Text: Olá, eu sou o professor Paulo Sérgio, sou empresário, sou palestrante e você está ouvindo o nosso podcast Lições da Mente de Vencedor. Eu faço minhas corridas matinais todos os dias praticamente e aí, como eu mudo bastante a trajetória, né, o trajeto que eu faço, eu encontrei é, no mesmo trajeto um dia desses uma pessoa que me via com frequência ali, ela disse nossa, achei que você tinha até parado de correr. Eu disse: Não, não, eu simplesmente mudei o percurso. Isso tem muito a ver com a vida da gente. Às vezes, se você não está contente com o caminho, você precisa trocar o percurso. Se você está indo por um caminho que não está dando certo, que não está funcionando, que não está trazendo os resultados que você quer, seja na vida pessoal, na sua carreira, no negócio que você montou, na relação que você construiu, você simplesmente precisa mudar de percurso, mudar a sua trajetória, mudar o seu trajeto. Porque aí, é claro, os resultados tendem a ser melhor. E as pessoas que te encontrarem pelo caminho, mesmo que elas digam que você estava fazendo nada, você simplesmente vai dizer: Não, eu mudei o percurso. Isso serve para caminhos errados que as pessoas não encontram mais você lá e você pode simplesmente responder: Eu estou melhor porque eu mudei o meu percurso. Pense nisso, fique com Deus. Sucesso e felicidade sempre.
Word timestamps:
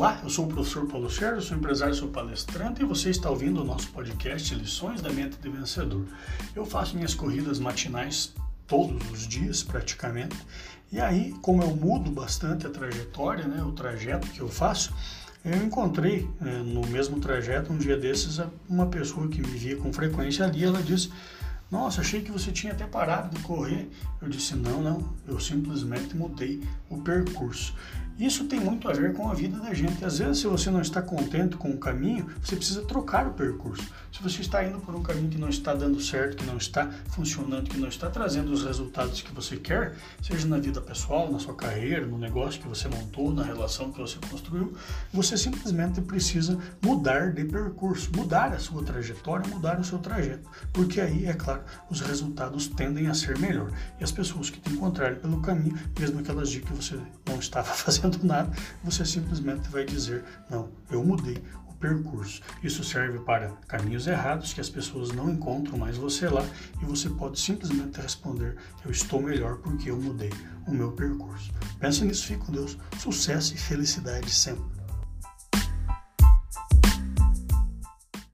Olá, 0.00 0.18
eu 0.22 0.30
sou 0.30 0.46
o 0.46 0.48
professor 0.48 0.86
Paulo 0.86 1.10
Sérgio, 1.10 1.42
sou 1.42 1.58
empresário, 1.58 1.94
sou 1.94 2.08
palestrante 2.08 2.80
e 2.80 2.86
você 2.86 3.10
está 3.10 3.28
ouvindo 3.28 3.60
o 3.60 3.64
nosso 3.66 3.88
podcast 3.88 4.54
Lições 4.54 5.02
da 5.02 5.12
Mente 5.12 5.36
de 5.36 5.50
Vencedor. 5.50 6.06
Eu 6.56 6.64
faço 6.64 6.96
minhas 6.96 7.12
corridas 7.12 7.58
matinais 7.58 8.32
todos 8.66 9.10
os 9.10 9.28
dias 9.28 9.62
praticamente 9.62 10.34
e 10.90 10.98
aí, 10.98 11.34
como 11.42 11.62
eu 11.62 11.76
mudo 11.76 12.10
bastante 12.10 12.66
a 12.66 12.70
trajetória, 12.70 13.46
né, 13.46 13.62
o 13.62 13.72
trajeto 13.72 14.26
que 14.28 14.40
eu 14.40 14.48
faço, 14.48 14.90
eu 15.44 15.62
encontrei 15.62 16.26
é, 16.40 16.62
no 16.62 16.80
mesmo 16.86 17.20
trajeto 17.20 17.70
um 17.70 17.76
dia 17.76 17.98
desses 17.98 18.40
uma 18.66 18.86
pessoa 18.86 19.28
que 19.28 19.42
me 19.42 19.48
via 19.48 19.76
com 19.76 19.92
frequência 19.92 20.46
ali, 20.46 20.64
ela 20.64 20.82
disse 20.82 21.10
nossa, 21.70 22.00
achei 22.00 22.20
que 22.20 22.32
você 22.32 22.50
tinha 22.50 22.72
até 22.72 22.84
parado 22.84 23.36
de 23.36 23.40
correr. 23.44 23.88
Eu 24.20 24.28
disse: 24.28 24.56
Não, 24.56 24.82
não, 24.82 25.14
eu 25.26 25.38
simplesmente 25.38 26.16
mudei 26.16 26.60
o 26.88 26.98
percurso. 27.00 27.74
Isso 28.20 28.44
tem 28.44 28.60
muito 28.60 28.86
a 28.86 28.92
ver 28.92 29.14
com 29.14 29.30
a 29.30 29.34
vida 29.34 29.58
da 29.58 29.72
gente. 29.72 30.04
Às 30.04 30.18
vezes, 30.18 30.40
se 30.40 30.46
você 30.46 30.70
não 30.70 30.82
está 30.82 31.00
contente 31.00 31.56
com 31.56 31.70
o 31.70 31.78
caminho, 31.78 32.26
você 32.44 32.54
precisa 32.54 32.82
trocar 32.82 33.26
o 33.26 33.32
percurso. 33.32 33.82
Se 34.12 34.22
você 34.22 34.42
está 34.42 34.62
indo 34.62 34.78
por 34.78 34.94
um 34.94 35.02
caminho 35.02 35.30
que 35.30 35.38
não 35.38 35.48
está 35.48 35.72
dando 35.72 35.98
certo, 36.02 36.36
que 36.36 36.44
não 36.44 36.58
está 36.58 36.90
funcionando, 37.08 37.70
que 37.70 37.78
não 37.78 37.88
está 37.88 38.10
trazendo 38.10 38.52
os 38.52 38.62
resultados 38.62 39.22
que 39.22 39.32
você 39.32 39.56
quer, 39.56 39.94
seja 40.20 40.46
na 40.46 40.58
vida 40.58 40.82
pessoal, 40.82 41.32
na 41.32 41.38
sua 41.38 41.54
carreira, 41.54 42.06
no 42.06 42.18
negócio 42.18 42.60
que 42.60 42.68
você 42.68 42.88
montou, 42.88 43.32
na 43.32 43.42
relação 43.42 43.90
que 43.90 43.98
você 43.98 44.18
construiu, 44.28 44.74
você 45.10 45.38
simplesmente 45.38 46.02
precisa 46.02 46.58
mudar 46.82 47.32
de 47.32 47.42
percurso, 47.44 48.10
mudar 48.14 48.52
a 48.52 48.58
sua 48.58 48.82
trajetória, 48.82 49.48
mudar 49.48 49.80
o 49.80 49.84
seu 49.84 49.98
trajeto. 49.98 50.46
Porque 50.74 51.00
aí, 51.00 51.24
é 51.24 51.32
claro, 51.32 51.62
os 51.88 52.02
resultados 52.02 52.68
tendem 52.68 53.06
a 53.06 53.14
ser 53.14 53.38
melhor. 53.38 53.72
E 53.98 54.04
as 54.04 54.12
pessoas 54.12 54.50
que 54.50 54.60
te 54.60 54.74
encontrarem 54.74 55.18
pelo 55.18 55.40
caminho, 55.40 55.78
mesmo 55.98 56.22
que 56.22 56.30
elas 56.30 56.50
digam 56.50 56.76
que 56.76 56.84
você 56.84 57.00
estava 57.40 57.66
fazendo 57.74 58.22
nada, 58.24 58.50
você 58.84 59.04
simplesmente 59.04 59.68
vai 59.68 59.84
dizer: 59.84 60.24
Não, 60.48 60.70
eu 60.90 61.04
mudei 61.04 61.42
o 61.68 61.74
percurso. 61.74 62.40
Isso 62.62 62.84
serve 62.84 63.18
para 63.20 63.50
caminhos 63.66 64.06
errados 64.06 64.52
que 64.52 64.60
as 64.60 64.68
pessoas 64.68 65.10
não 65.10 65.30
encontram 65.30 65.78
mais 65.78 65.96
você 65.96 66.28
lá 66.28 66.44
e 66.80 66.84
você 66.84 67.10
pode 67.10 67.40
simplesmente 67.40 68.00
responder: 68.00 68.56
Eu 68.84 68.90
estou 68.90 69.20
melhor 69.20 69.56
porque 69.58 69.90
eu 69.90 70.00
mudei 70.00 70.30
o 70.66 70.72
meu 70.72 70.92
percurso. 70.92 71.50
Pense 71.78 72.04
nisso, 72.04 72.26
fique 72.26 72.44
com 72.44 72.52
Deus. 72.52 72.78
Sucesso 72.98 73.54
e 73.54 73.58
felicidade 73.58 74.30
sempre. 74.30 74.79